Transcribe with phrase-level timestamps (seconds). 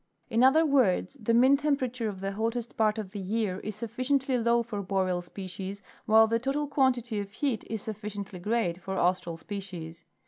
[0.31, 4.35] In other words, the mean temperature of the hottest part of the year is sufficiently
[4.35, 9.37] low for Boreal species, while the total quantity of heat is sufficiently great for Austral
[9.37, 10.03] species.